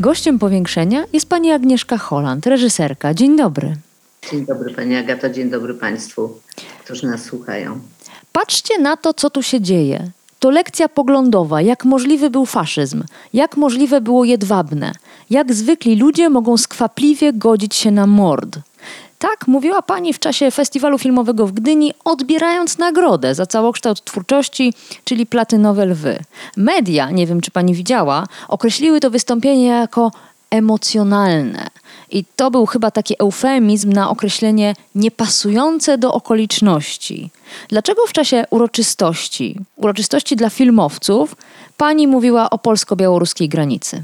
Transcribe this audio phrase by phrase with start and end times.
[0.00, 3.14] Gościem powiększenia jest pani Agnieszka Holland, reżyserka.
[3.14, 3.76] Dzień dobry.
[4.30, 6.38] Dzień dobry Pani Agato, dzień dobry Państwu,
[6.84, 7.80] którzy nas słuchają.
[8.32, 10.10] Patrzcie na to, co tu się dzieje.
[10.38, 14.92] To lekcja poglądowa, jak możliwy był faszyzm, jak możliwe było jedwabne,
[15.30, 18.58] jak zwykli ludzie mogą skwapliwie godzić się na mord.
[19.20, 24.74] Tak mówiła pani w czasie festiwalu filmowego w Gdyni, odbierając nagrodę za całokształt twórczości,
[25.04, 26.18] czyli platynowe lwy.
[26.56, 30.12] Media, nie wiem czy pani widziała, określiły to wystąpienie jako
[30.50, 31.66] emocjonalne.
[32.10, 37.30] I to był chyba taki eufemizm na określenie niepasujące do okoliczności.
[37.68, 41.36] Dlaczego w czasie uroczystości, uroczystości dla filmowców,
[41.76, 44.02] pani mówiła o polsko-białoruskiej granicy?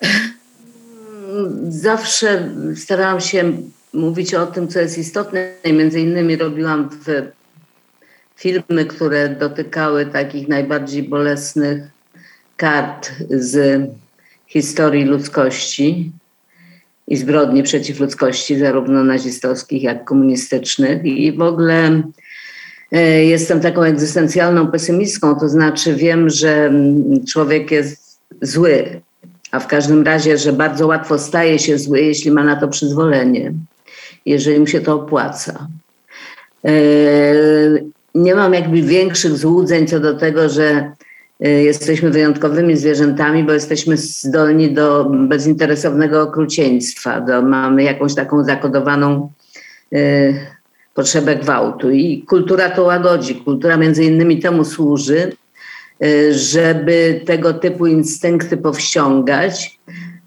[1.68, 3.52] Zawsze starałam się
[3.92, 6.90] mówić o tym, co jest istotne między innymi robiłam
[8.36, 11.82] filmy, które dotykały takich najbardziej bolesnych
[12.56, 13.82] kart z
[14.46, 16.12] historii ludzkości
[17.08, 21.04] i zbrodni przeciw ludzkości, zarówno nazistowskich, jak komunistycznych.
[21.04, 22.02] I w ogóle
[22.92, 26.72] e, jestem taką egzystencjalną pesymistką, to znaczy wiem, że
[27.28, 29.00] człowiek jest zły,
[29.54, 33.52] a w każdym razie, że bardzo łatwo staje się zły, jeśli ma na to przyzwolenie,
[34.26, 35.68] jeżeli mu się to opłaca.
[36.64, 36.72] E,
[38.14, 40.92] nie mam jakby większych złudzeń co do tego, że
[41.40, 47.20] e, jesteśmy wyjątkowymi zwierzętami, bo jesteśmy zdolni do bezinteresownego okrucieństwa.
[47.20, 49.32] Do, mamy jakąś taką zakodowaną
[49.92, 50.34] y,
[50.94, 51.90] potrzebę gwałtu.
[51.90, 53.34] I kultura to łagodzi.
[53.34, 55.32] Kultura między innymi temu służy,
[56.30, 59.78] żeby tego typu instynkty powściągać,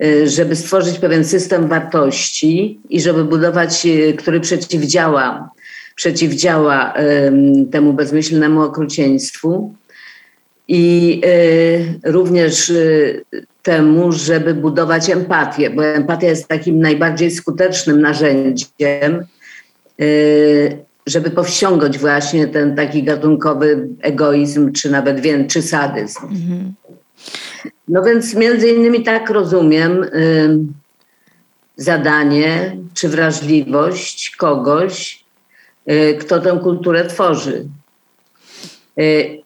[0.04, 5.50] y, żeby stworzyć pewien system wartości i żeby budować, który przeciwdziała
[5.98, 6.94] przeciwdziała
[7.72, 9.74] temu bezmyślnemu okrucieństwu.
[10.68, 11.22] I
[12.04, 12.74] również
[13.64, 19.26] temu, żeby budować empatię, bo empatia jest takim najbardziej skutecznym narzędziem,
[21.08, 26.24] żeby powściągać właśnie ten taki gatunkowy egoizm, czy nawet większy sadyzm.
[26.24, 26.74] Mhm.
[27.88, 30.06] No więc między innymi tak rozumiem
[31.78, 35.26] zadanie czy wrażliwość kogoś,
[35.92, 37.66] Y, kto tę kulturę tworzy.
[39.00, 39.42] Y,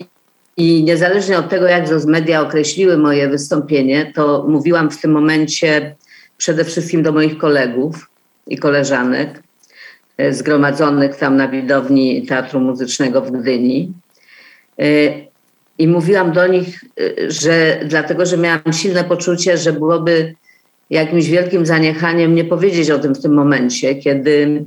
[0.57, 5.95] I niezależnie od tego, jak media określiły moje wystąpienie, to mówiłam w tym momencie
[6.37, 8.09] przede wszystkim do moich kolegów
[8.47, 9.41] i koleżanek y,
[10.29, 13.93] zgromadzonych tam na widowni Teatru Muzycznego w Gdyni.
[15.77, 16.83] I mówiłam do nich,
[17.27, 20.35] że dlatego, że miałam silne poczucie, że byłoby
[20.89, 24.65] jakimś wielkim zaniechaniem nie powiedzieć o tym w tym momencie, kiedy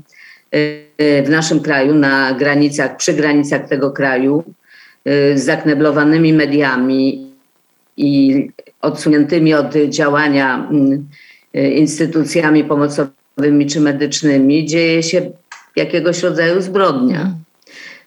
[1.25, 4.45] w naszym kraju, na granicach, przy granicach tego kraju,
[5.35, 7.31] z zakneblowanymi mediami
[7.97, 8.49] i
[8.81, 11.09] odsuniętymi od działania mm,
[11.55, 13.24] instytucjami pomocowymi
[13.69, 15.31] czy medycznymi, dzieje się
[15.77, 17.21] jakiegoś rodzaju zbrodnia.
[17.21, 17.35] Mm.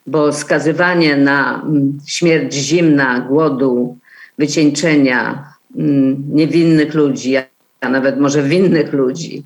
[0.08, 3.98] Bo skazywanie na mm, śmierć zimna, głodu,
[4.38, 7.38] wycieńczenia mm, niewinnych ludzi,
[7.82, 9.44] a nawet może winnych ludzi,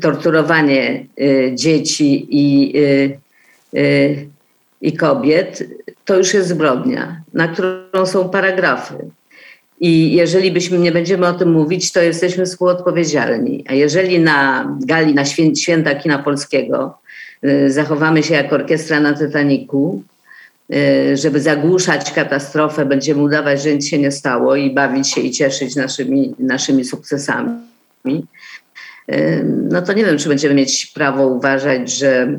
[0.00, 3.18] torturowanie y, dzieci i, y,
[3.78, 4.26] y,
[4.80, 5.68] i kobiet,
[6.04, 8.94] to już jest zbrodnia, na którą są paragrafy.
[9.80, 13.64] I jeżeli byśmy nie będziemy o tym mówić, to jesteśmy współodpowiedzialni.
[13.68, 15.24] A jeżeli na gali, na
[15.54, 16.98] święta kina polskiego
[17.66, 20.02] zachowamy się jak orkiestra na Titaniku,
[21.14, 25.76] żeby zagłuszać katastrofę, będziemy udawać, że nic się nie stało i bawić się i cieszyć
[25.76, 27.50] naszymi, naszymi sukcesami,
[29.70, 32.38] no to nie wiem, czy będziemy mieć prawo uważać, że,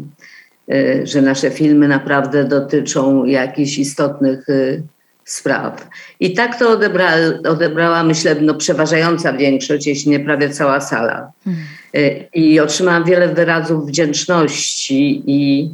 [0.74, 4.84] y, że nasze filmy naprawdę dotyczą jakichś istotnych y,
[5.26, 5.88] spraw.
[6.20, 7.12] I tak to odebra,
[7.50, 11.32] odebrała, myślę, no, przeważająca większość, jeśli nie prawie cała sala.
[11.48, 11.68] Mhm.
[12.34, 15.70] I otrzymałam wiele wyrazów wdzięczności i,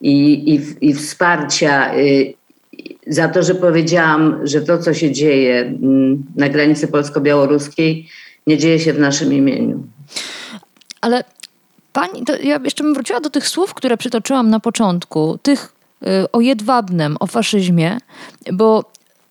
[0.00, 1.90] i, i, i wsparcia
[3.06, 8.08] za to, że powiedziałam, że to, co się dzieje mm, na granicy polsko-białoruskiej,
[8.46, 9.82] nie dzieje się w naszym imieniu.
[11.00, 11.24] Ale
[11.92, 15.79] pani, to ja jeszcze bym wróciła do tych słów, które przytoczyłam na początku, tych y,
[16.32, 17.98] o jedwabnem, o faszyzmie,
[18.52, 18.84] bo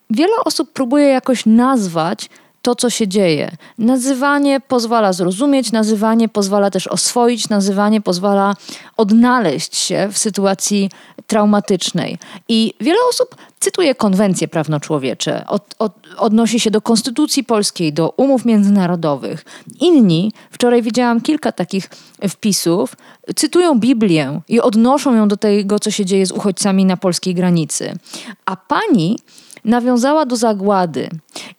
[0.10, 2.30] wiele osób próbuje jakoś nazwać
[2.62, 3.52] to, co się dzieje.
[3.78, 8.54] Nazywanie pozwala zrozumieć, nazywanie pozwala też oswoić, nazywanie pozwala
[8.98, 10.90] odnaleźć się w sytuacji
[11.28, 12.18] traumatycznej.
[12.50, 18.46] I wiele osób cytuje konwencje prawnoczłowiecze, od, od, odnosi się do Konstytucji Polskiej, do umów
[18.46, 19.46] międzynarodowych.
[19.80, 21.90] Inni, wczoraj widziałam kilka takich
[22.30, 22.96] wpisów,
[23.36, 27.94] cytują Biblię i odnoszą ją do tego, co się dzieje z uchodźcami na polskiej granicy.
[28.46, 29.18] A pani
[29.66, 31.10] nawiązała do zagłady.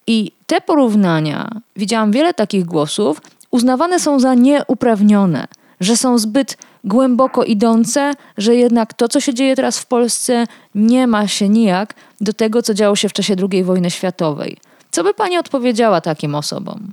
[0.06, 3.20] I te porównania, widziałam wiele takich głosów,
[3.50, 5.46] uznawane są za nieuprawnione,
[5.80, 11.06] że są zbyt głęboko idące, że jednak to, co się dzieje teraz w Polsce, nie
[11.06, 14.56] ma się nijak do tego, co działo się w czasie II wojny światowej.
[14.90, 16.92] Co by pani odpowiedziała takim osobom?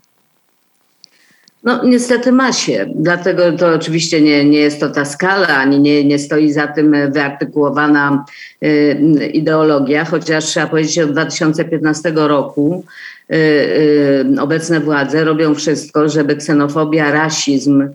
[1.63, 6.03] No niestety ma się, dlatego to oczywiście nie, nie jest to ta skala, ani nie,
[6.03, 8.25] nie stoi za tym wyartykułowana
[8.63, 12.83] y, ideologia, chociaż trzeba powiedzieć, że od 2015 roku
[13.31, 17.89] y, y, obecne władze robią wszystko, żeby ksenofobia, rasizm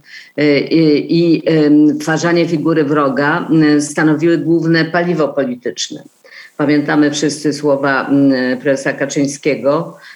[1.09, 1.43] i
[2.01, 3.49] twarzanie figury wroga
[3.81, 6.03] stanowiły główne paliwo polityczne.
[6.57, 8.11] Pamiętamy wszyscy słowa
[8.63, 10.12] prezesa Kaczyńskiego, E,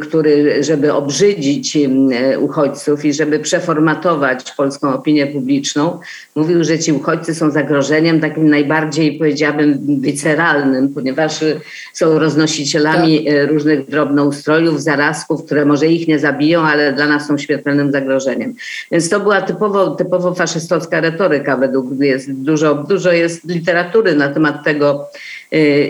[0.00, 5.98] który, żeby obrzydzić e, uchodźców i żeby przeformatować polską opinię publiczną,
[6.34, 11.44] mówił, że ci uchodźcy są zagrożeniem takim najbardziej, powiedziałabym, wiceralnym, ponieważ
[11.92, 13.50] są roznosicielami tak.
[13.50, 18.54] Różnych drobnoustrojów, zarazków, które może ich nie zabiją, ale dla nas są śmiertelnym zagrożeniem.
[18.92, 24.64] Więc to była typowo, typowo faszystowska retoryka, według jest dużo, dużo jest literatury na temat
[24.64, 25.10] tego,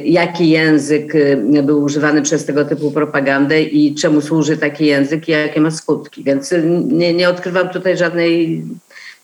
[0.04, 1.12] jaki język
[1.62, 6.24] był używany przez tego typu propagandę i czemu służy taki język i jakie ma skutki.
[6.24, 6.54] Więc
[6.86, 8.62] nie, nie odkrywam tutaj żadnej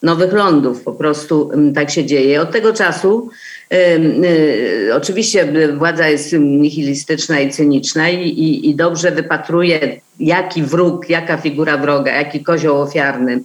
[0.02, 2.40] nowych lądów, po prostu tak się dzieje.
[2.40, 3.28] Od tego czasu
[3.72, 11.36] y, oczywiście władza jest nihilistyczna i cyniczna i, i, i dobrze wypatruje, jaki wróg, jaka
[11.36, 13.40] figura wroga, jaki kozioł ofiarny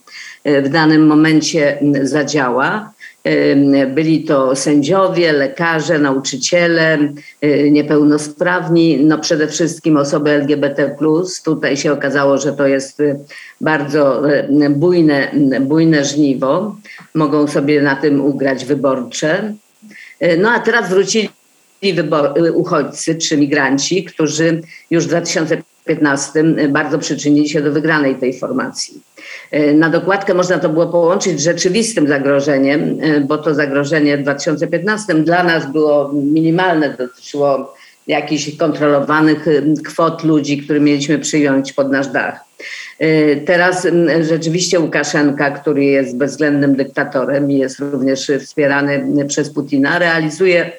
[0.48, 2.94] y, w danym momencie zadziała.
[3.88, 7.14] Byli to sędziowie, lekarze, nauczyciele,
[7.44, 10.96] y, niepełnosprawni, no przede wszystkim osoby LGBT.
[11.46, 13.20] Tutaj się okazało, że to jest y,
[13.62, 15.32] bardzo y, bujne,
[15.62, 16.76] bujne żniwo.
[17.16, 19.54] Mogą sobie na tym ugrać wyborcze.
[20.38, 21.30] No a teraz wrócili
[22.54, 25.71] uchodźcy czy migranci, którzy już w 2015
[26.70, 29.02] bardzo przyczynili się do wygranej tej formacji.
[29.52, 34.22] E, na dokładkę można to było połączyć z rzeczywistym zagrożeniem, e, bo to zagrożenie w
[34.22, 37.76] 2015 dla nas było minimalne, dotyczyło
[38.08, 42.40] jakichś kontrolowanych e, kwot ludzi, których mieliśmy przyjąć pod nasz dach.
[43.46, 43.88] Teraz
[44.22, 50.72] rzeczywiście Łukaszenka, który jest bezwzględnym dyktatorem i jest również wspierany przez Putina, realizuje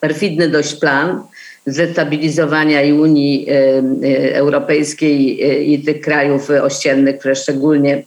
[0.00, 1.22] perfidny dość plan,
[1.66, 8.02] zdestabilizowania i Unii e, e, Europejskiej e, i tych krajów ościennych, które szczególnie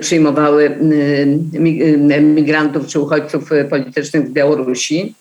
[0.00, 0.78] przyjmowały
[2.20, 5.14] migrantów czy uchodźców politycznych z Białorusi,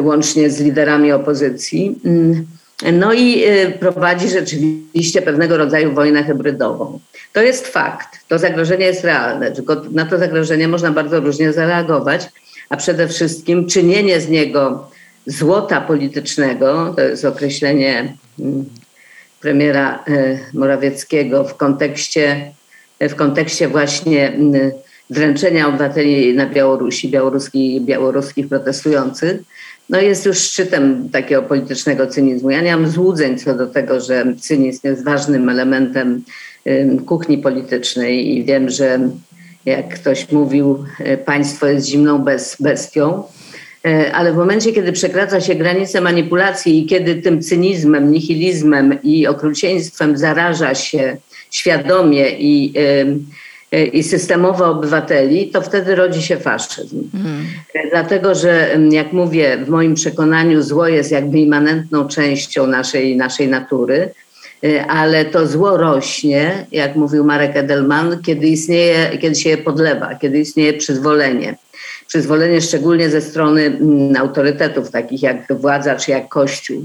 [0.00, 1.98] łącznie z liderami opozycji.
[2.04, 2.46] Mm,
[2.92, 3.44] no i
[3.80, 7.00] prowadzi rzeczywiście pewnego rodzaju wojnę hybrydową.
[7.32, 12.26] To jest fakt, to zagrożenie jest realne, tylko na to zagrożenie można bardzo różnie zareagować,
[12.68, 14.90] a przede wszystkim czynienie z niego
[15.26, 18.64] złota politycznego, to jest określenie mm,
[19.40, 22.52] premiera e, Morawieckiego w kontekście,
[23.00, 24.72] w kontekście właśnie mm,
[25.10, 29.40] dręczenia obywateli na Białorusi, białoruskich, białoruskich protestujących,
[29.90, 32.50] no jest już szczytem takiego politycznego cynizmu.
[32.50, 36.24] Ja nie mam złudzeń co do tego, że cynizm jest ważnym elementem
[37.06, 39.08] kuchni politycznej i wiem, że
[39.64, 42.24] jak ktoś mówił, e, państwo jest zimną
[42.60, 43.22] bestią.
[43.86, 49.26] E, ale w momencie, kiedy przekracza się granice manipulacji i kiedy tym cynizmem, nihilizmem i
[49.26, 51.16] okrucieństwem zaraża się
[51.50, 52.74] świadomie i,
[53.72, 57.10] e, i systemowo obywateli, to wtedy rodzi się faszyzm.
[57.14, 57.46] Mm.
[57.90, 64.10] Dlatego, że jak mówię, w moim przekonaniu zło jest jakby immanentną częścią naszej, naszej natury,
[64.88, 70.38] ale to zło rośnie, jak mówił Marek Edelman, kiedy istnieje, kiedy się je podlewa, kiedy
[70.38, 71.54] istnieje przyzwolenie
[72.14, 76.84] przyzwolenie szczególnie ze strony mm, autorytetów takich jak władza czy jak Kościół.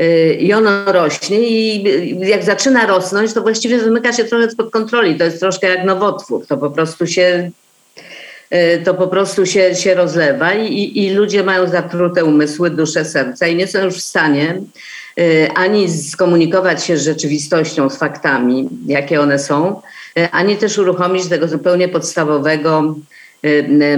[0.00, 5.18] Y, I ono rośnie i jak zaczyna rosnąć, to właściwie wymyka się trochę spod kontroli.
[5.18, 6.46] To jest troszkę jak nowotwór.
[6.46, 7.50] To po prostu się,
[8.54, 13.46] y, to po prostu się, się rozlewa i, i ludzie mają zatrute umysły, dusze, serca
[13.46, 14.60] i nie są już w stanie
[15.18, 19.82] y, ani skomunikować się z rzeczywistością, z faktami, jakie one są,
[20.32, 23.23] ani też uruchomić tego zupełnie podstawowego Y,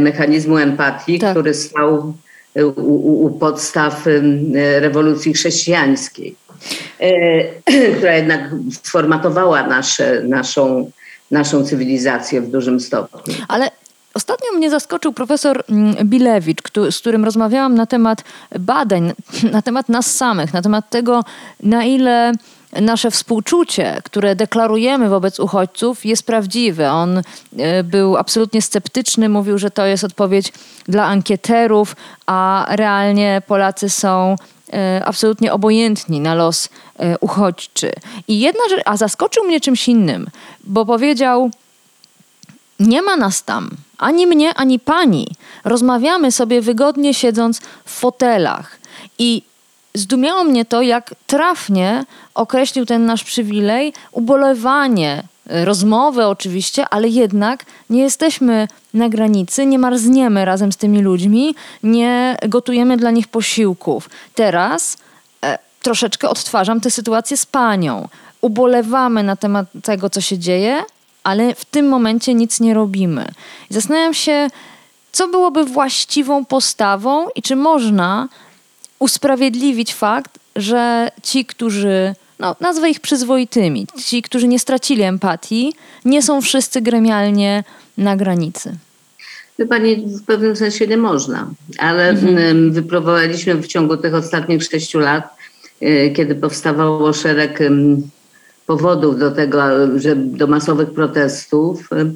[0.01, 1.31] mechanizmu empatii, tak.
[1.31, 2.15] który stał
[2.55, 4.23] u, u, u podstaw y,
[4.81, 6.37] rewolucji chrześcijańskiej.
[7.97, 8.51] która jednak
[8.83, 10.91] sformatowała nasze, naszą,
[11.31, 13.35] naszą cywilizację w dużym stopniu.
[13.49, 13.71] Ale
[14.15, 16.59] Ostatnio mnie zaskoczył profesor mm, Bilewicz,
[16.91, 18.25] z którym rozmawiałam na temat
[18.59, 19.13] badań,
[19.53, 21.25] na temat nas samych, na temat tego,
[21.63, 22.33] na ile
[22.81, 26.93] nasze współczucie, które deklarujemy wobec uchodźców, jest prawdziwe.
[26.93, 27.23] On
[27.59, 30.53] e, był absolutnie sceptyczny, mówił, że to jest odpowiedź
[30.89, 34.37] dla ankieterów, a realnie Polacy są
[34.73, 36.69] e, absolutnie obojętni na los
[36.99, 37.93] e, uchodźczy.
[38.29, 40.27] I jedna rzecz, a zaskoczył mnie czymś innym,
[40.65, 41.51] bo powiedział,
[42.81, 45.27] nie ma nas tam, ani mnie, ani pani.
[45.65, 48.79] Rozmawiamy sobie wygodnie siedząc w fotelach.
[49.19, 49.43] I
[49.97, 58.03] zdumiało mnie to, jak trafnie określił ten nasz przywilej ubolewanie, rozmowy oczywiście, ale jednak nie
[58.03, 64.11] jesteśmy na granicy, nie marzniemy razem z tymi ludźmi, nie gotujemy dla nich posiłków.
[64.35, 64.99] Teraz
[65.45, 68.09] e, troszeczkę odtwarzam tę sytuację z panią.
[68.41, 70.83] Ubolewamy na temat tego, co się dzieje,
[71.25, 73.29] ale w tym momencie nic nie robimy.
[73.71, 74.49] Zastanawiam się,
[75.13, 78.29] co byłoby właściwą postawą i czy można
[78.99, 85.73] usprawiedliwić fakt, że ci, którzy, no, nazwę ich przyzwoitymi, ci, którzy nie stracili empatii,
[86.05, 87.65] nie są wszyscy gremialnie
[87.99, 88.77] na granicy.
[89.59, 92.73] Nie, w pewnym sensie nie można, ale mhm.
[92.73, 95.37] wypróbowaliśmy w ciągu tych ostatnich sześciu lat,
[95.83, 97.59] y, kiedy powstawało szereg
[98.67, 99.59] powodów do tego,
[99.97, 102.11] że do masowych protestów, e,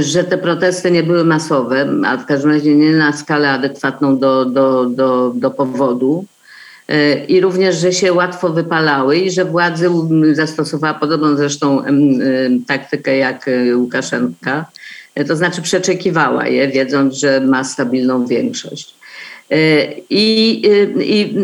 [0.00, 4.44] że te protesty nie były masowe, a w każdym razie nie na skalę adekwatną do,
[4.44, 6.24] do, do, do powodu.
[6.88, 9.90] E, I również, że się łatwo wypalały i że władzy
[10.32, 11.82] zastosowała podobną zresztą
[12.66, 14.66] taktykę jak Łukaszenka,
[15.28, 18.94] to znaczy przeczekiwała je, wiedząc, że ma stabilną większość.
[20.10, 20.62] I,
[21.00, 21.34] i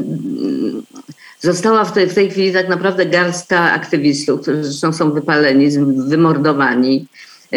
[1.40, 5.70] Została w tej, w tej chwili tak naprawdę garstka aktywistów, którzy zresztą są wypaleni,
[6.08, 7.06] wymordowani,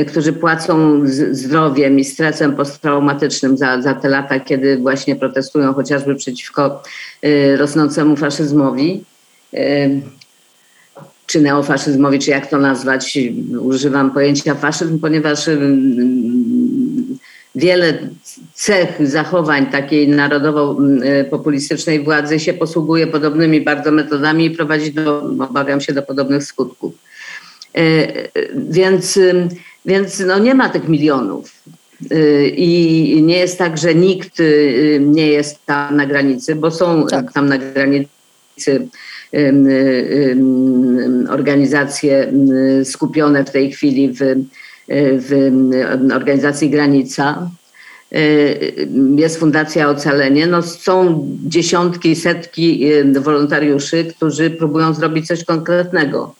[0.08, 6.84] którzy płacą zdrowiem i stresem posttraumatycznym za, za te lata, kiedy właśnie protestują chociażby przeciwko
[7.26, 9.04] y, rosnącemu faszyzmowi.
[9.54, 10.02] Y,
[11.26, 13.18] czy neofaszyzmowi, czy jak to nazwać,
[13.60, 15.60] używam pojęcia faszyzm, ponieważ y,
[17.56, 17.98] wiele
[18.54, 25.94] cech zachowań takiej narodowo-populistycznej władzy się posługuje podobnymi bardzo metodami i prowadzi do, obawiam się,
[25.94, 26.94] do podobnych skutków.
[28.56, 29.20] Więc,
[29.86, 31.52] więc no nie ma tych milionów.
[32.12, 34.38] E, I nie jest tak, że nikt
[35.00, 37.34] nie jest tam na granicy, bo są tak.
[37.34, 38.88] tam na granicy
[41.30, 42.34] organizacje
[42.84, 44.20] skupione w tej chwili w
[45.18, 45.62] w
[46.14, 47.50] organizacji Granica.
[48.16, 50.48] Y, jest Fundacja Ocalenie.
[50.48, 56.36] No, są dziesiątki, setki y, wolontariuszy, którzy próbują zrobić coś konkretnego.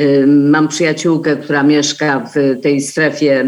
[0.00, 3.44] Y, mam przyjaciółkę, która mieszka w tej strefie,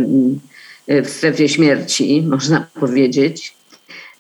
[0.88, 3.55] w strefie śmierci, można powiedzieć,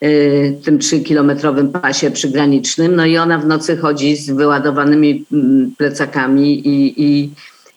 [0.02, 2.96] w tym trzykilometrowym pasie przygranicznym.
[2.96, 7.30] No i ona w nocy chodzi z wyładowanymi mm, plecakami i, i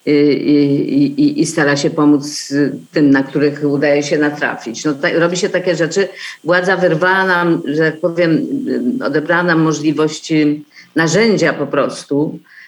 [0.05, 2.53] i, i, i, stara się pomóc
[2.91, 4.85] tym, na których udaje się natrafić.
[4.85, 6.07] No, robi się takie rzeczy.
[6.43, 8.47] Władza wyrwała nam, że tak powiem,
[9.05, 10.33] odebrała nam możliwość
[10.95, 12.60] narzędzia po prostu, y,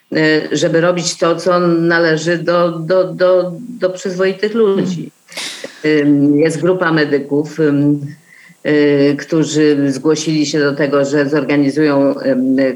[0.51, 5.11] żeby robić to, co należy do, do, do, do przyzwoitych ludzi.
[6.35, 12.15] Jest grupa medyków, y, którzy zgłosili się do tego, że zorganizują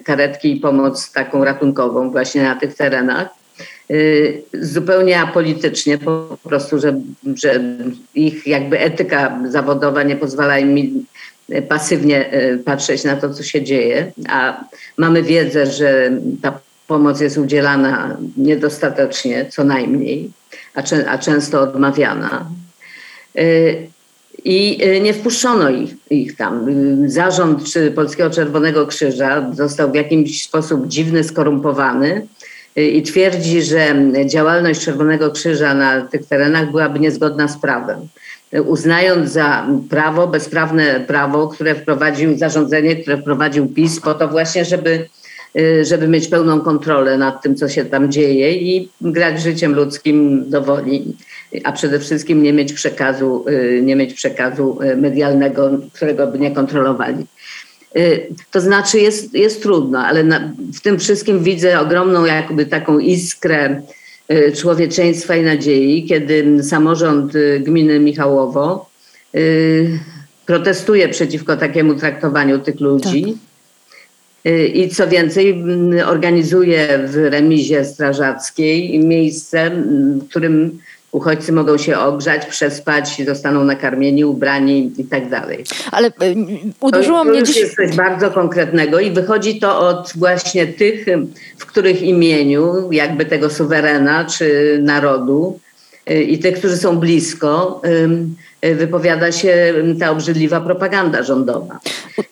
[0.04, 3.28] karetki i pomoc taką ratunkową właśnie na tych terenach.
[3.92, 7.02] Y, zupełnie apolitycznie, po prostu, że,
[7.36, 7.64] że
[8.16, 11.06] ich jakby etyka zawodowa nie pozwala im
[11.68, 14.64] pasywnie y, patrzeć na to, co się dzieje, a
[14.98, 20.32] mamy wiedzę, że ta pomoc jest udzielana niedostatecznie, co najmniej,
[20.76, 22.46] a, a często odmawiana.
[23.40, 23.88] Y,
[24.44, 26.66] I nie wpuszczono ich, ich tam.
[27.10, 27.64] Zarząd
[27.96, 32.28] Polskiego Czerwonego Krzyża został w jakiś sposób dziwny, skorumpowany
[32.76, 38.00] i twierdzi, że działalność Czerwonego Krzyża na tych terenach byłaby niezgodna z prawem.
[38.66, 45.08] Uznając za prawo, bezprawne prawo, które wprowadził zarządzenie, które wprowadził PiS, po to właśnie, żeby,
[45.82, 50.62] żeby mieć pełną kontrolę nad tym, co się tam dzieje i grać życiem ludzkim do
[50.62, 51.18] woli,
[51.64, 53.46] a przede wszystkim nie mieć przekazu,
[53.82, 57.26] nie mieć przekazu medialnego, którego by nie kontrolowali.
[57.98, 63.00] Y, to znaczy jest, jest trudno, ale na, w tym wszystkim widzę ogromną jakby taką
[63.00, 63.82] iskrę
[64.32, 68.90] y, człowieczeństwa i nadziei, kiedy samorząd y, gminy Michałowo
[70.46, 73.24] protestuje przeciwko takiemu traktowaniu tych ludzi.
[73.24, 73.47] Tak.
[74.74, 75.64] I co więcej,
[76.06, 79.72] organizuje w remizie strażackiej miejsce,
[80.22, 80.80] w którym
[81.12, 85.64] uchodźcy mogą się ogrzać, przespać, zostaną nakarmieni, ubrani i tak dalej.
[85.92, 86.12] Ale
[86.80, 87.58] uderzyło to, mnie to dziś...
[87.58, 91.06] jest coś bardzo konkretnego i wychodzi to od właśnie tych,
[91.58, 95.60] w których imieniu jakby tego suwerena czy narodu
[96.28, 97.82] i tych, którzy są blisko,
[98.62, 101.80] wypowiada się ta obrzydliwa propaganda rządowa.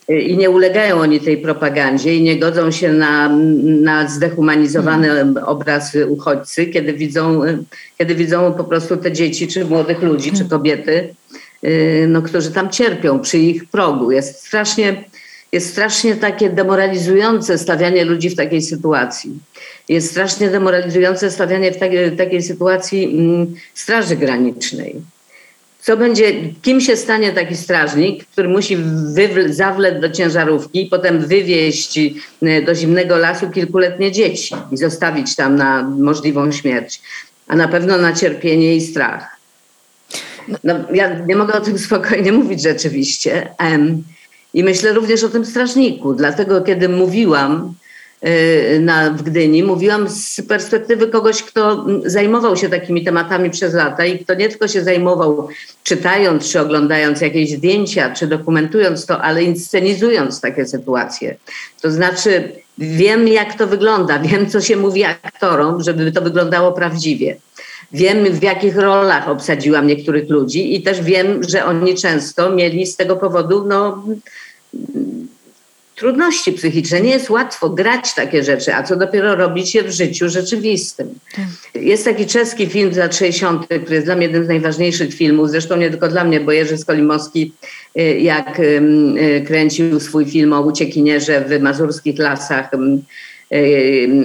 [0.08, 3.30] I nie ulegają oni tej propagandzie i nie godzą się na,
[3.64, 5.10] na zdehumanizowany
[5.46, 7.42] obraz uchodźcy, kiedy widzą,
[7.98, 11.16] kiedy widzą po prostu te dzieci, czy młodych ludzi, czy kobiety,
[12.08, 14.12] no, którzy tam cierpią przy ich progu.
[14.12, 15.04] Jest strasznie,
[15.52, 19.32] jest strasznie takie demoralizujące stawianie ludzi w takiej sytuacji.
[19.90, 23.18] Jest strasznie demoralizujące stawianie w takiej, takiej sytuacji
[23.74, 25.02] Straży Granicznej
[25.86, 28.78] co będzie, kim się stanie taki strażnik, który musi
[29.50, 32.00] zawlec do ciężarówki i potem wywieźć
[32.42, 37.02] e, do zimnego lasu kilkuletnie dzieci i zostawić tam na możliwą śmierć,
[37.48, 39.38] a na pewno na cierpienie i strach.
[40.64, 43.50] No, ja nie mogę o tym spokojnie mówić rzeczywiście.
[44.54, 47.85] I myślę również o tym strażniku, dlatego kiedy mówiłam Y,
[48.80, 49.64] na, w Gdyni.
[49.64, 54.68] Mówiłam z perspektywy kogoś, kto zajmował się takimi tematami przez lata i kto nie tylko
[54.68, 55.48] się zajmował
[55.84, 61.36] czytając czy oglądając jakieś zdjęcia, czy dokumentując to, ale inscenizując takie sytuacje.
[61.82, 67.36] To znaczy wiem jak to wygląda, wiem co się mówi aktorom, żeby to wyglądało prawdziwie.
[67.92, 72.96] Wiem, w jakich rolach obsadziłam niektórych ludzi i też wiem, że oni często mieli z
[72.96, 74.04] tego powodu no,
[75.96, 77.02] trudności psychiczne.
[77.02, 81.20] Nie jest łatwo grać takie rzeczy, a co dopiero robić je w życiu rzeczywistym.
[81.36, 81.84] Tak.
[81.84, 85.50] Jest taki czeski film z lat 60., który jest dla mnie jednym z najważniejszych filmów,
[85.50, 87.54] zresztą nie tylko dla mnie, bo Jerzy Skolimowski
[87.98, 93.00] y, jak y, kręcił swój film o uciekinierze w mazurskich lasach y,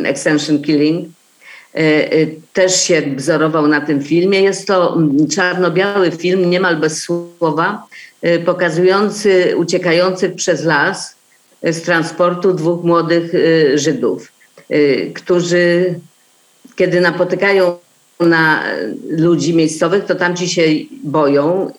[0.04, 1.08] Extension Killing,
[2.52, 4.40] też się wzorował na tym filmie.
[4.40, 4.98] Jest to
[5.34, 7.86] czarno-biały film, niemal bez słowa,
[8.44, 11.19] pokazujący uciekających przez las
[11.62, 14.32] z transportu dwóch młodych y, Żydów,
[14.70, 15.94] y, którzy
[16.76, 17.78] kiedy napotykają
[18.20, 18.62] na
[19.10, 20.62] ludzi miejscowych, to tamci się
[21.04, 21.72] boją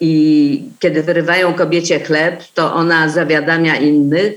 [0.00, 4.32] i kiedy wyrywają kobiecie chleb, to ona zawiadamia innych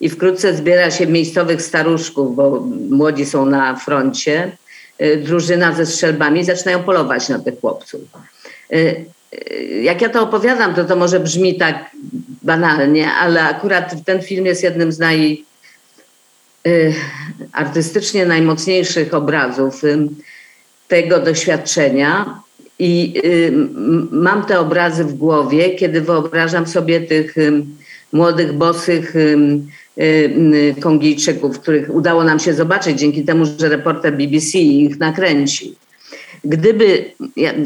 [0.00, 4.56] i wkrótce zbiera się miejscowych staruszków, bo młodzi są na froncie,
[5.02, 8.00] y, drużyna ze strzelbami zaczynają polować na tych chłopców
[9.82, 11.90] jak ja to opowiadam, to to może brzmi tak
[12.42, 15.44] banalnie, ale akurat ten film jest jednym z naj
[16.66, 16.94] y,
[17.52, 19.98] artystycznie najmocniejszych obrazów y,
[20.88, 22.40] tego doświadczenia.
[22.78, 23.52] I y,
[24.10, 27.34] mam te obrazy w głowie, kiedy wyobrażam sobie tych
[28.12, 29.14] młodych, bosych
[30.80, 35.74] Kongijczyków, których udało nam się zobaczyć dzięki temu, że reporter BBC ich nakręcił
[36.46, 37.10] gdyby,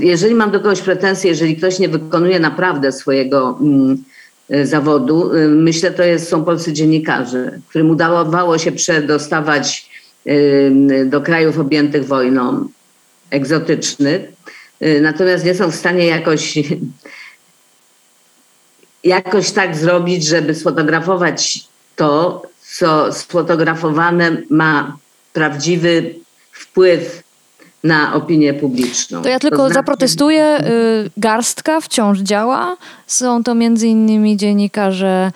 [0.01, 4.05] jeżeli mam do kogoś pretensje, jeżeli ktoś nie wykonuje naprawdę swojego mm,
[4.65, 9.91] zawodu, e, myślę, to jest, są polscy dziennikarze, którym udawało się przedostawać
[10.27, 12.69] e, do krajów objętych wojną,
[13.31, 14.23] egzotycznych,
[15.01, 16.59] natomiast nie są w stanie jakoś,
[19.05, 21.65] jakoś tak zrobić, żeby sfotografować
[21.97, 22.43] to,
[22.77, 24.97] co sfotografowane ma
[25.33, 26.15] prawdziwy
[26.53, 27.23] wpływ
[27.85, 29.23] na opinię publiczną.
[29.23, 29.75] To ja tylko to znaczy...
[29.75, 30.59] zaprotestuję.
[31.07, 32.77] Y, garstka wciąż działa.
[33.07, 35.33] Są to między innymi dziennikarze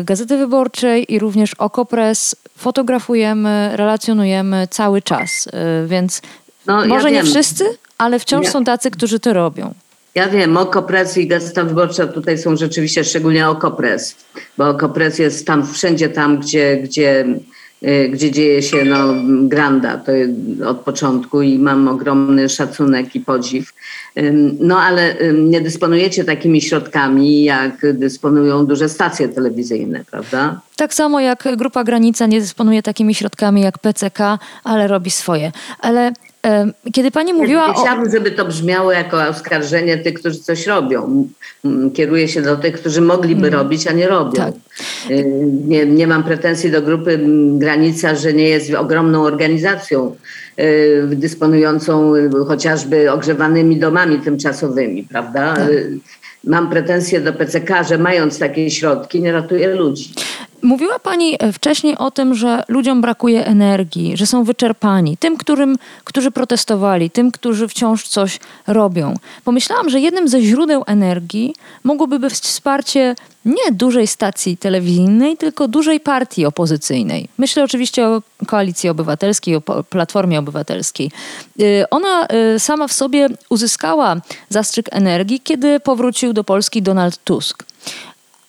[0.00, 2.36] y, Gazety Wyborczej i również Okopres.
[2.58, 5.50] Fotografujemy, relacjonujemy cały czas, y,
[5.88, 6.22] więc
[6.66, 7.64] no, może ja nie wszyscy,
[7.98, 8.50] ale wciąż ja...
[8.50, 9.74] są tacy, którzy to robią.
[10.14, 14.16] Ja wiem, Okopres i Gazeta Wyborcza tutaj są rzeczywiście, szczególnie Okopres,
[14.58, 17.24] bo Okopres jest tam wszędzie tam, gdzie, gdzie
[18.10, 19.14] gdzie dzieje się no,
[19.48, 20.12] granda to
[20.68, 23.72] od początku i mam ogromny szacunek i podziw.
[24.60, 30.60] No ale nie dysponujecie takimi środkami, jak dysponują duże stacje telewizyjne, prawda?
[30.76, 34.18] Tak samo jak Grupa Granica nie dysponuje takimi środkami jak PCK,
[34.64, 35.52] ale robi swoje.
[35.80, 36.12] Ale
[36.92, 37.72] kiedy pani mówiła o...
[37.72, 41.28] Chciałabym, żeby to brzmiało jako oskarżenie tych, którzy coś robią.
[41.94, 43.60] Kieruję się do tych, którzy mogliby mm.
[43.60, 44.32] robić, a nie robią.
[44.32, 44.54] Tak.
[45.10, 45.24] Y,
[45.66, 47.20] nie, nie mam pretensji do grupy
[47.52, 50.16] Granica, że nie jest ogromną organizacją
[50.58, 52.12] y, dysponującą
[52.48, 55.54] chociażby ogrzewanymi domami tymczasowymi, prawda?
[55.56, 55.70] Tak.
[55.70, 55.98] Y,
[56.44, 60.14] mam pretensje do PCK, że mając takie środki nie ratuje ludzi.
[60.62, 65.16] Mówiła Pani e, wcześniej o tym, że ludziom brakuje energii, że są wyczerpani.
[65.16, 69.14] Tym, którym, którzy protestowali, tym, którzy wciąż coś robią.
[69.44, 73.14] Pomyślałam, że jednym ze źródeł energii mogłoby być wsparcie
[73.44, 77.28] nie dużej stacji telewizyjnej, tylko dużej partii opozycyjnej.
[77.38, 81.10] Myślę oczywiście o Koalicji Obywatelskiej, o Platformie Obywatelskiej.
[81.60, 84.16] E, ona e, sama w sobie uzyskała
[84.48, 87.64] zastrzyk energii, kiedy powrócił do Polski Donald Tusk.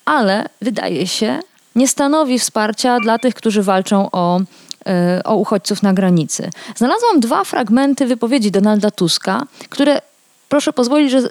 [0.05, 1.39] Ale wydaje się,
[1.77, 4.39] nie stanowi wsparcia dla tych, którzy walczą o,
[4.87, 6.49] e, o uchodźców na granicy.
[6.75, 10.01] Znalazłam dwa fragmenty wypowiedzi Donalda Tuska, które
[10.49, 11.27] proszę pozwolić, że e,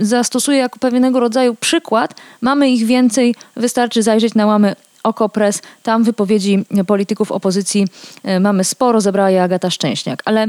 [0.00, 2.14] zastosuję jako pewnego rodzaju przykład.
[2.40, 5.62] Mamy ich więcej, wystarczy zajrzeć na łamy Okopres.
[5.82, 7.86] Tam wypowiedzi polityków opozycji
[8.24, 10.22] e, mamy sporo, zebrała je Agata Szczęśniak.
[10.24, 10.46] Ale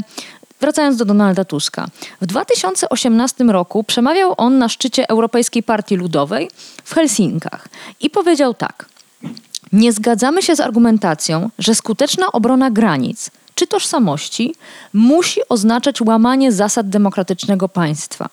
[0.60, 1.86] wracając do Donalda Tuska.
[2.20, 6.50] W 2018 roku przemawiał on na szczycie Europejskiej Partii Ludowej
[6.84, 7.68] w Helsinkach
[8.00, 8.84] i powiedział tak–
[9.72, 14.54] nie zgadzamy się z argumentacją, że skuteczna obrona granic czy tożsamości
[14.92, 18.28] musi oznaczać łamanie zasad demokratycznego państwa.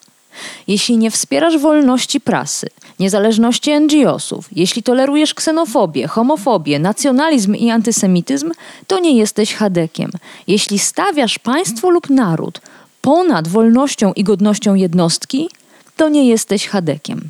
[0.67, 2.67] Jeśli nie wspierasz wolności prasy,
[2.99, 8.51] niezależności NGO-sów, jeśli tolerujesz ksenofobię, homofobię, nacjonalizm i antysemityzm,
[8.87, 10.11] to nie jesteś chadekiem.
[10.47, 12.61] Jeśli stawiasz państwo lub naród
[13.01, 15.49] ponad wolnością i godnością jednostki,
[15.95, 17.29] to nie jesteś chadekiem.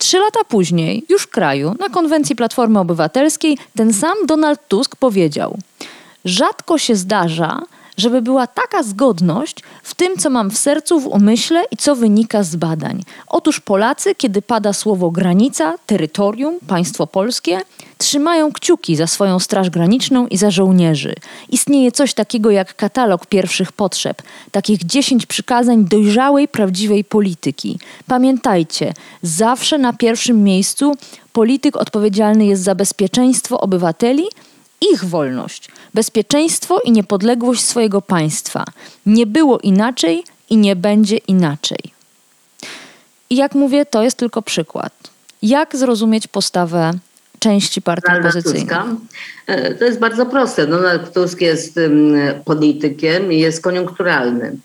[0.00, 5.58] Trzy lata później, już w kraju, na konwencji Platformy Obywatelskiej, ten sam Donald Tusk powiedział:
[6.24, 7.62] Rzadko się zdarza,
[8.00, 12.42] żeby była taka zgodność w tym, co mam w sercu, w umyśle i co wynika
[12.42, 13.02] z badań.
[13.26, 17.60] Otóż Polacy, kiedy pada słowo granica, terytorium, państwo polskie,
[17.98, 21.14] trzymają kciuki za swoją Straż Graniczną i za żołnierzy.
[21.48, 27.78] Istnieje coś takiego jak katalog pierwszych potrzeb, takich dziesięć przykazań dojrzałej, prawdziwej polityki.
[28.06, 30.94] Pamiętajcie, zawsze na pierwszym miejscu
[31.32, 34.24] polityk odpowiedzialny jest za bezpieczeństwo obywateli,
[34.92, 38.64] ich wolność, bezpieczeństwo i niepodległość swojego państwa.
[39.06, 41.78] Nie było inaczej i nie będzie inaczej.
[43.30, 44.92] I jak mówię, to jest tylko przykład.
[45.42, 46.92] Jak zrozumieć postawę
[47.38, 48.66] części partii opozycyjnej?
[49.46, 50.66] E, to jest bardzo proste.
[50.66, 51.80] Donald Tusk jest
[52.44, 54.56] politykiem i jest koniunkturalny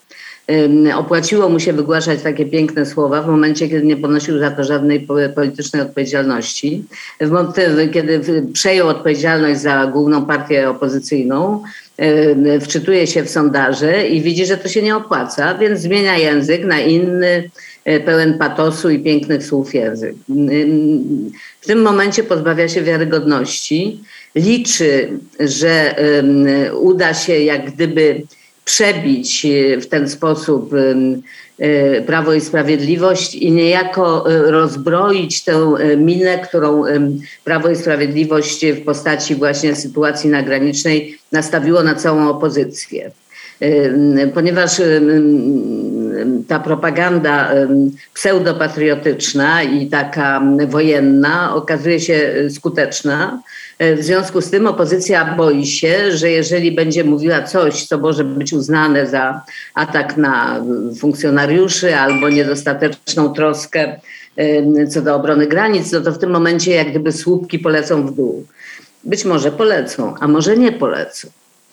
[0.95, 5.07] opłaciło mu się wygłaszać takie piękne słowa w momencie, kiedy nie ponosił za to żadnej
[5.35, 6.83] politycznej odpowiedzialności.
[7.21, 8.21] W momencie, kiedy
[8.53, 11.63] przejął odpowiedzialność za główną partię opozycyjną,
[12.61, 16.79] wczytuje się w sondaże i widzi, że to się nie opłaca, więc zmienia język na
[16.79, 17.49] inny,
[17.85, 20.15] e, pełen patosu i pięknych słów język.
[21.61, 23.99] W tym momencie pozbawia się wiarygodności,
[24.35, 25.95] liczy, że
[26.79, 28.21] uda się jak gdyby
[28.65, 30.71] przebić e, w ten sposób
[31.59, 36.83] e, Prawo i Sprawiedliwość i niejako e, rozbroić tę minę, którą
[37.43, 43.11] Prawo i Sprawiedliwość w postaci właśnie sytuacji nagranicznej nastawiło na całą opozycję.
[44.33, 44.81] Ponieważ
[46.47, 47.51] ta propaganda
[48.13, 53.39] pseudopatriotyczna i taka wojenna okazuje się skuteczna,
[53.79, 58.23] E, w związku z tym opozycja boi się, że jeżeli będzie mówiła coś, co może
[58.23, 59.41] być uznane za
[59.73, 60.61] atak na
[60.99, 63.99] funkcjonariuszy albo niedostateczną troskę
[64.89, 68.45] co do obrony granic, no to w tym momencie jak gdyby słupki polecą w dół.
[69.03, 71.27] Być może polecą, a może nie polecą.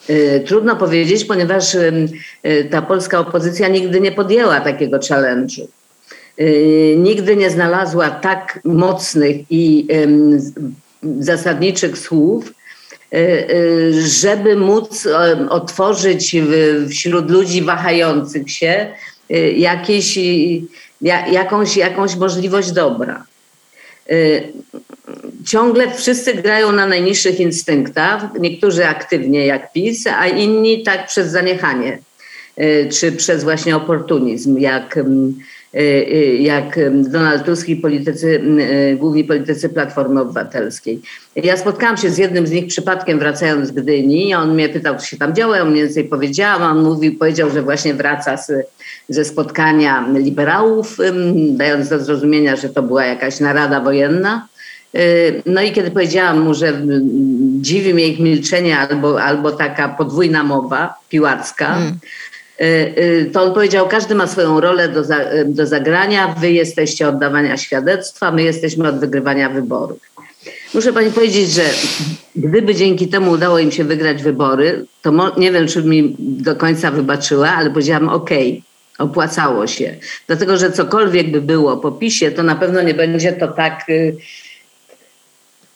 [0.09, 1.91] E, trudno powiedzieć, ponieważ e,
[2.63, 5.67] ta polska opozycja nigdy nie podjęła takiego challenge'u.
[6.97, 9.87] Nigdy nie znalazła tak mocnych i
[11.19, 12.53] zasadniczych słów,
[13.91, 15.07] żeby móc
[15.49, 16.35] otworzyć
[16.89, 18.87] wśród ludzi wahających się
[19.55, 20.19] jakieś,
[21.31, 23.23] jakąś, jakąś możliwość dobra.
[25.45, 31.99] Ciągle wszyscy grają na najniższych instynktach, niektórzy aktywnie jak PiS, a inni tak przez zaniechanie,
[32.91, 34.99] czy przez właśnie oportunizm, jak
[35.75, 38.41] Y, y, jak Donald Tusk i politycy,
[38.91, 41.01] y, główni politycy Platformy Obywatelskiej.
[41.35, 44.35] Ja spotkałam się z jednym z nich przypadkiem wracając z Gdyni.
[44.35, 45.55] On mnie pytał, co się tam działo.
[45.55, 46.77] Ja mniej więcej powiedziałam.
[46.77, 48.51] On mówił, powiedział, że właśnie wraca z,
[49.09, 50.97] ze spotkania liberałów,
[51.49, 54.47] dając do zrozumienia, że to była jakaś narada wojenna.
[55.45, 56.81] No i kiedy powiedziałam mu, że
[57.61, 61.99] dziwi mnie ich milczenie albo, albo taka podwójna mowa piłacka, hmm.
[62.61, 66.51] Y, y, to on powiedział, każdy ma swoją rolę do, za, y, do zagrania, wy
[66.51, 69.99] jesteście od dawania świadectwa, my jesteśmy od wygrywania wyborów.
[70.73, 71.63] Muszę pani powiedzieć, że
[72.35, 76.55] gdyby dzięki temu udało im się wygrać wybory, to mo, nie wiem, czy mi do
[76.55, 78.29] końca wybaczyła, ale powiedziałam ok,
[78.99, 79.95] opłacało się.
[80.27, 83.85] Dlatego, że cokolwiek by było po PiSie, to na pewno nie będzie to tak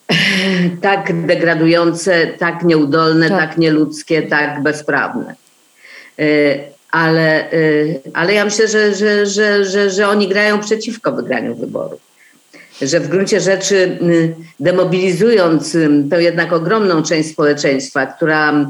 [0.81, 5.35] tak degradujące, tak nieudolne, tak, tak nieludzkie, tak bezprawne.
[6.91, 7.49] Ale,
[8.13, 12.07] ale ja myślę, że, że, że, że, że oni grają przeciwko wygraniu wyborów
[12.81, 18.67] że w gruncie rzeczy y, demobilizując y, tę jednak ogromną część społeczeństwa, która,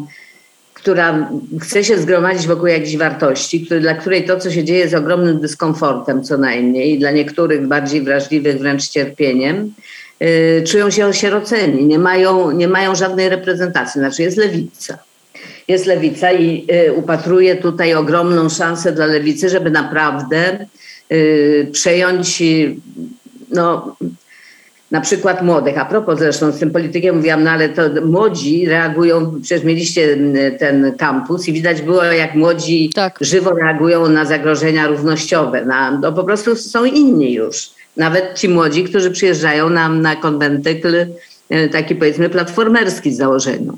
[0.73, 1.29] która
[1.61, 6.23] chce się zgromadzić wokół jakichś wartości, dla której to, co się dzieje, jest ogromnym dyskomfortem
[6.23, 9.73] co najmniej, dla niektórych bardziej wrażliwych wręcz cierpieniem,
[10.67, 14.01] czują się osieroceni, nie mają, nie mają żadnej reprezentacji.
[14.01, 14.97] Znaczy jest lewica.
[15.67, 20.65] Jest lewica i y, upatruje tutaj ogromną szansę dla lewicy, żeby naprawdę
[21.11, 22.43] y, przejąć
[23.49, 23.95] no,
[24.91, 25.77] na przykład młodych.
[25.77, 30.17] A propos zresztą z tym politykiem mówiłam, no ale to młodzi reagują, przecież mieliście
[30.59, 33.17] ten kampus i widać było, jak młodzi tak.
[33.21, 35.65] żywo reagują na zagrożenia równościowe.
[35.65, 37.76] Na, no po prostu są inni już.
[37.97, 41.05] Nawet ci młodzi, którzy przyjeżdżają nam na konwentykl
[41.49, 43.77] e, taki powiedzmy platformerski z założeniu.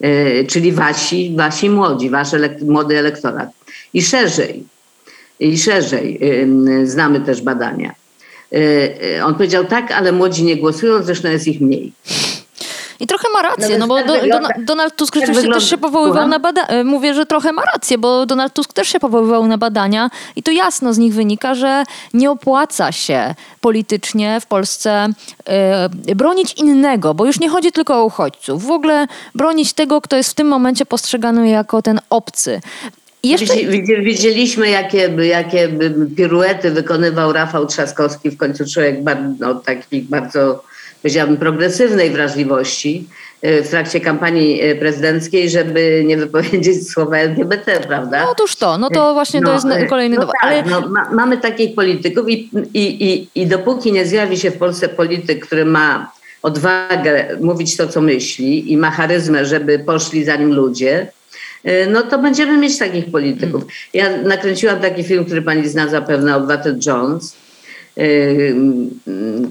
[0.00, 3.48] E, czyli wasi, wasi młodzi, wasz elek młody elektorat.
[3.94, 4.64] I szerzej,
[5.40, 6.20] i szerzej
[6.84, 7.94] znamy też badania
[8.52, 11.92] y, on powiedział tak, ale młodzi nie głosują, zresztą jest ich mniej.
[13.00, 16.28] I trochę ma rację, no, no bo do, do, Donald Tusk rzeczywiście też się powoływał
[16.28, 16.84] na badania.
[16.84, 20.50] Mówię, że trochę ma rację, bo Donald Tusk też się powoływał na badania i to
[20.50, 25.08] jasno z nich wynika, że nie opłaca się politycznie w Polsce
[26.08, 28.66] y, bronić innego, bo już nie chodzi tylko o uchodźców.
[28.66, 32.60] W ogóle bronić tego, kto jest w tym momencie postrzegany jako ten obcy.
[33.22, 33.54] Jeszcze...
[34.02, 35.68] Widzieliśmy, jakie, jakie
[36.16, 38.96] piruety wykonywał Rafał Trzaskowski, w końcu człowiek
[39.38, 40.62] no, takich bardzo,
[41.06, 43.08] powiedziałabym, progresywnej wrażliwości
[43.42, 48.24] e, w trakcie kampanii e, prezydenckiej, żeby nie wypowiedzieć słowa LGBT, prawda?
[48.24, 50.34] No otóż to, no to właśnie no, to jest e, kolejny no dowód.
[50.42, 50.62] Tak, ale...
[50.62, 54.88] no, ma, mamy takich polityków i, i, i, i dopóki nie zjawi się w Polsce
[54.88, 60.54] polityk, który ma odwagę mówić to, co myśli i ma charyzmę, żeby poszli za nim
[60.54, 61.06] ludzie,
[61.64, 63.62] E, no to będziemy mieć takich polityków.
[63.94, 67.36] Ja nakręciłam taki film, który pani zna zapewne, Obywatel Jones,
[67.96, 68.02] e,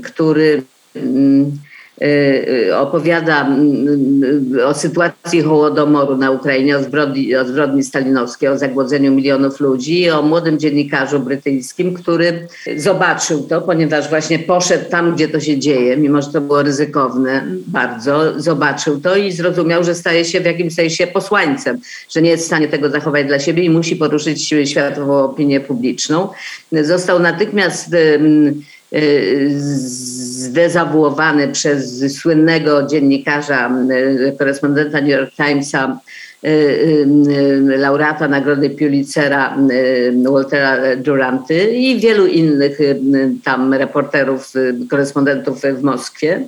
[0.03, 0.63] który
[2.75, 9.59] opowiada mm, o sytuacji Hołodomoru na Ukrainie, o zbrodni, o zbrodni stalinowskiej, o zagłodzeniu milionów
[9.59, 15.59] ludzi, o młodym dziennikarzu brytyjskim, który zobaczył to, ponieważ właśnie poszedł tam, gdzie to się
[15.59, 20.45] dzieje, mimo że to było ryzykowne bardzo, zobaczył to i zrozumiał, że staje się w
[20.45, 21.79] jakimś sensie posłańcem,
[22.09, 26.29] że nie jest w stanie tego zachować dla siebie i musi poruszyć światową opinię publiczną.
[26.71, 27.95] Został natychmiast
[28.95, 29.59] Y,
[30.45, 35.99] zdezawuowany przez słynnego dziennikarza, y, korespondenta New York Timesa,
[36.45, 37.05] y,
[37.77, 39.57] laureata Nagrody Pulitzera
[40.31, 42.79] Waltera Duranty i wielu innych
[43.43, 44.53] tam reporterów,
[44.89, 46.45] korespondentów w Moskwie.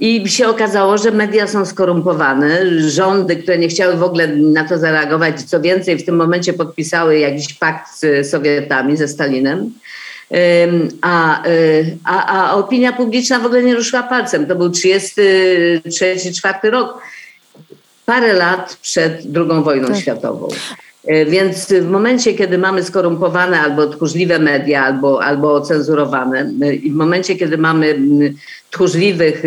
[0.00, 4.78] I się okazało, że media są skorumpowane, rządy, które nie chciały w ogóle na to
[4.78, 9.72] zareagować, co więcej, w tym momencie podpisały jakiś pakt z Sowietami, ze Stalinem.
[11.00, 14.46] A, y, a, a opinia publiczna w ogóle nie ruszyła palcem.
[14.46, 17.02] To był 33-4 rok,
[18.06, 19.96] parę lat przed II wojną tak.
[19.96, 20.48] światową.
[21.06, 26.90] E, więc w momencie, kiedy mamy skorumpowane albo tchórzliwe media, albo, albo cenzurowane, e, i
[26.90, 27.98] w momencie, kiedy mamy
[28.70, 29.42] tchórzliwych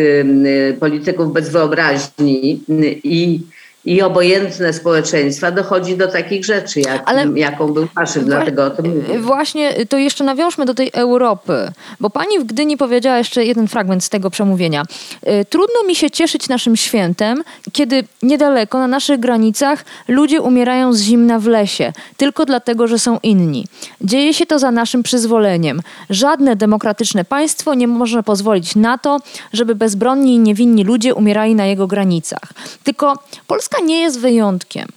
[0.79, 2.63] polityków bez wyobraźni
[3.03, 3.39] i
[3.85, 8.95] i obojętne społeczeństwa dochodzi do takich rzeczy, jak, Ale jaką był faszyzm, dlatego o tym
[8.95, 9.19] mówię.
[9.19, 14.03] Właśnie, to jeszcze nawiążmy do tej Europy, bo pani w Gdyni powiedziała jeszcze jeden fragment
[14.03, 14.83] z tego przemówienia.
[15.27, 21.01] Y, trudno mi się cieszyć naszym świętem, kiedy niedaleko, na naszych granicach, ludzie umierają z
[21.01, 23.67] zimna w lesie, tylko dlatego, że są inni.
[24.01, 25.81] Dzieje się to za naszym przyzwoleniem.
[26.09, 29.19] Żadne demokratyczne państwo nie może pozwolić na to,
[29.53, 32.53] żeby bezbronni i niewinni ludzie umierali na jego granicach.
[32.83, 33.13] Tylko
[33.47, 34.87] Polska Polska nie jest wyjątkiem.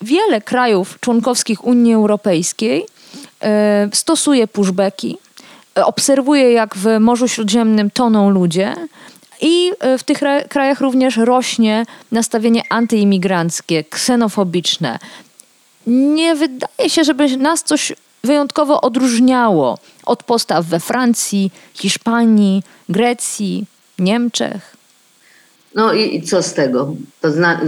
[0.00, 2.86] Wiele krajów członkowskich Unii Europejskiej
[3.42, 5.18] e, stosuje pushbacki,
[5.78, 8.74] e, obserwuje jak w Morzu Śródziemnym toną ludzie
[9.40, 14.98] i e, w tych krajach również rośnie nastawienie antyimigranckie, ksenofobiczne.
[15.86, 17.92] Nie wydaje się, żeby nas coś
[18.24, 23.64] wyjątkowo odróżniało od postaw we Francji, Hiszpanii, Grecji,
[23.98, 24.77] Niemczech.
[25.74, 26.94] No i, co z tego?
[27.20, 27.60] To zna,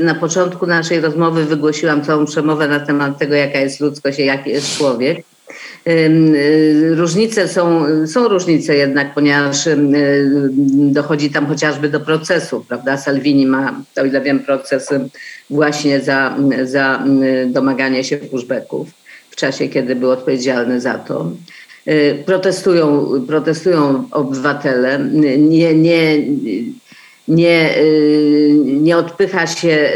[0.00, 4.50] na początku naszej rozmowy wygłosiłam całą przemowę na temat tego, jaka jest ludzkość i jaki
[4.50, 5.24] jest człowiek.
[5.88, 9.68] Y, różnice są, są różnice jednak, ponieważ
[10.70, 12.96] dochodzi tam chociażby do procesu, prawda?
[12.96, 14.88] Salvini ma, o ile wiem, proces
[15.50, 17.04] właśnie za, za
[17.46, 18.88] domaganie się pushbacków
[19.30, 21.30] w czasie, kiedy był odpowiedzialny za to.
[22.26, 24.98] Protestują, protestują obywatele,
[25.38, 26.18] nie, nie,
[27.28, 27.74] nie,
[28.64, 29.92] nie odpycha się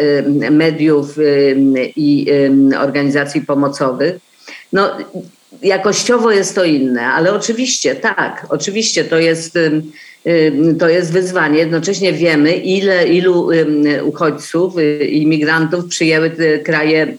[0.50, 1.16] mediów
[1.96, 2.26] i
[2.78, 4.14] organizacji pomocowych.
[4.72, 4.96] No,
[5.62, 9.58] jakościowo jest to inne, ale oczywiście tak, oczywiście to jest,
[10.78, 11.58] to jest wyzwanie.
[11.58, 13.50] Jednocześnie wiemy, ile, ilu
[14.04, 17.16] uchodźców, y, imigrantów przyjęły te kraje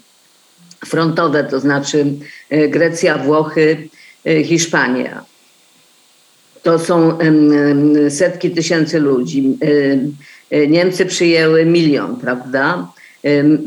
[0.86, 2.06] frontowe, to znaczy
[2.54, 3.90] y, Grecja, Włochy,
[4.28, 5.33] y, Hiszpania.
[6.64, 7.18] To są
[8.10, 9.58] setki tysięcy ludzi.
[10.68, 12.88] Niemcy przyjęły milion, prawda?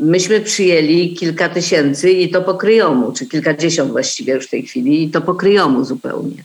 [0.01, 5.03] Myśmy przyjęli kilka tysięcy i to po kryjomu, czy kilkadziesiąt właściwie już w tej chwili,
[5.03, 6.43] i to po kryjomu zupełnie.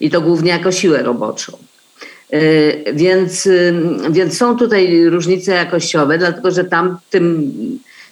[0.00, 1.58] I to głównie jako siłę roboczą.
[2.30, 3.48] E, więc,
[4.10, 7.52] więc są tutaj różnice jakościowe, dlatego że tam tym,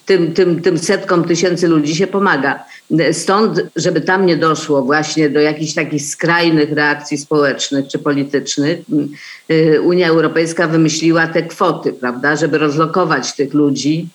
[0.09, 2.64] tym, tym, tym setkom tysięcy ludzi się pomaga.
[3.12, 8.79] Stąd, żeby tam nie doszło właśnie do jakichś takich skrajnych reakcji społecznych czy politycznych,
[9.51, 14.09] y, Unia Europejska wymyśliła te kwoty, prawda, żeby rozlokować tych ludzi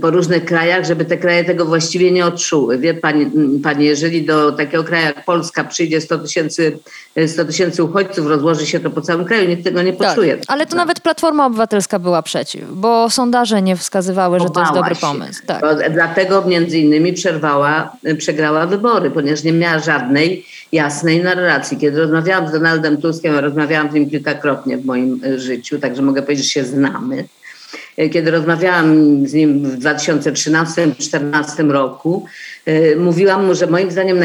[0.00, 2.78] po różnych krajach, żeby te kraje tego właściwie nie odczuły.
[2.78, 3.30] Wie pani,
[3.62, 6.78] pani jeżeli do takiego kraju jak Polska przyjdzie 100 tysięcy
[7.26, 10.36] 100 tysięcy uchodźców, rozłoży się to po całym kraju, nikt tego nie tak, poczuje.
[10.36, 14.74] Tak, ale to nawet Platforma Obywatelska była przeciw, bo sondaże nie wskazywały, że to jest
[14.74, 15.42] dobry pomysł.
[15.46, 15.92] Tak.
[15.92, 21.78] Dlatego między innymi przerwała, przegrała wybory, ponieważ nie miała żadnej jasnej narracji.
[21.78, 26.44] Kiedy rozmawiałam z Donaldem Tuskiem, rozmawiałam z nim kilkakrotnie w moim życiu, także mogę powiedzieć,
[26.44, 27.24] że się znamy
[28.12, 32.26] kiedy rozmawiałam z nim w 2013-2014 roku,
[32.66, 34.18] e, mówiłam mu, że moim zdaniem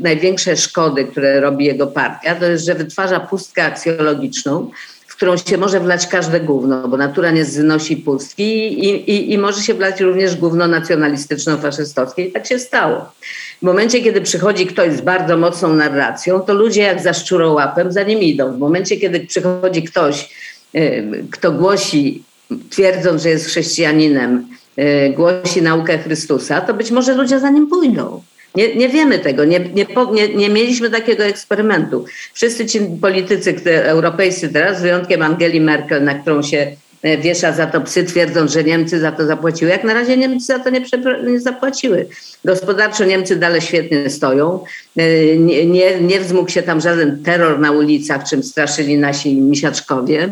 [0.00, 4.70] największe szkody, które robi jego partia, to jest, że wytwarza pustkę aksjologiczną,
[5.06, 8.44] w którą się może wlać każde gówno, bo natura nie znosi pustki
[8.88, 13.12] i, i, i może się wlać również gówno nacjonalistyczno-faszystowskie i tak się stało.
[13.58, 18.02] W momencie, kiedy przychodzi ktoś z bardzo mocną narracją, to ludzie jak za szczurołapem za
[18.02, 18.52] nim idą.
[18.52, 20.30] W momencie, kiedy przychodzi ktoś,
[20.74, 22.22] e, kto głosi
[22.70, 24.46] twierdząc, że jest chrześcijaninem,
[24.78, 28.22] y, głosi naukę Chrystusa, to być może ludzie za nim pójdą.
[28.54, 32.04] Nie, nie wiemy tego, nie, nie, nie, mieliśmy takiego eksperymentu.
[32.32, 36.76] Wszyscy ci politycy europejscy teraz, z wyjątkiem Angeli Merkel, na którą się
[37.22, 39.70] wiesza za to psy, twierdząc, że Niemcy za to zapłaciły.
[39.70, 40.80] Jak na razie Niemcy za to nie,
[41.26, 42.06] nie zapłaciły.
[42.44, 44.64] Gospodarczo Niemcy dalej świetnie stoją.
[44.96, 50.28] E, nie, nie, nie wzmógł się tam żaden terror na ulicach, czym straszyli nasi misiaczkowie.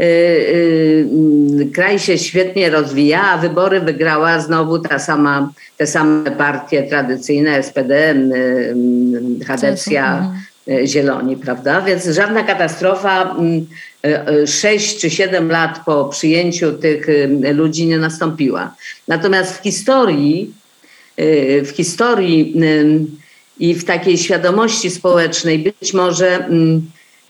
[0.00, 7.62] Y, kraj się świetnie rozwija, a wybory wygrała znowu ta sama, te same partie tradycyjne,
[7.62, 8.14] SPD,
[9.46, 10.32] Hadecja,
[10.86, 11.80] Zieloni, prawda?
[11.80, 13.36] Więc żadna katastrofa
[14.46, 17.06] sześć czy siedem lat po przyjęciu tych
[17.54, 18.74] ludzi nie nastąpiła.
[19.08, 20.54] Natomiast w historii,
[21.64, 22.54] w historii
[23.58, 26.48] i w takiej świadomości społecznej być może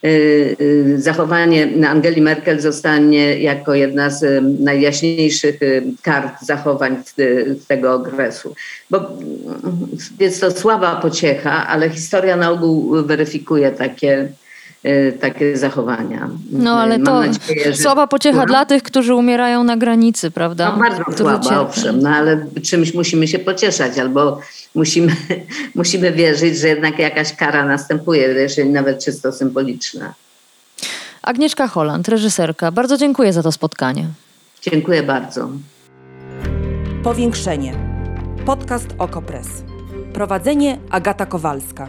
[0.05, 5.61] y, zachowanie Angeli Merkel zostanie jako jedna z najjaśniejszych
[6.03, 6.97] kart zachowań
[7.69, 8.55] tego okresu.
[8.91, 9.01] Bo
[10.21, 14.29] jest to słaba pociecha, ale historia na ogół weryfikuje takie,
[15.21, 16.29] takie zachowania.
[16.53, 17.83] No ale Mam to nadzieję, że...
[17.83, 18.47] słaba pociecha no.
[18.47, 20.73] dla tych, którzy umierają na granicy, prawda?
[20.73, 21.61] No bardzo słaba, cierpią.
[21.61, 24.41] owszem, no ale czymś musimy się pocieszać albo
[24.75, 25.17] musimy,
[25.75, 30.15] musimy wierzyć, że jednak jakaś kara następuje, jeżeli nawet czysto symboliczna.
[31.23, 34.07] Agnieszka Holland, reżyserka, bardzo dziękuję za to spotkanie.
[34.63, 35.49] Dziękuję bardzo.
[37.03, 37.75] Powiększenie.
[38.47, 39.49] Podcast Okopres.
[40.13, 41.89] Prowadzenie Agata Kowalska.